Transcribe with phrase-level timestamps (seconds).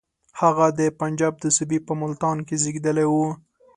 [0.41, 3.27] هغه د پنجاب د صوبې په ملتان کې زېږېدلی وو.